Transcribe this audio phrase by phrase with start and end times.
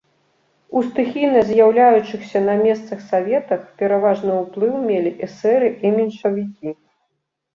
[0.79, 6.69] У стыхійна з'яўляючыхся на месцах саветах пераважны ўплыў мелі эсэры і меншавікі.